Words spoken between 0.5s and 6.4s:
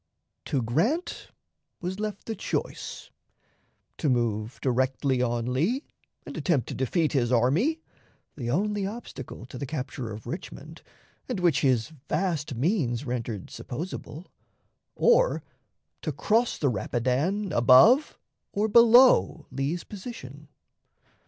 Grant was left the choice to move directly on Lee and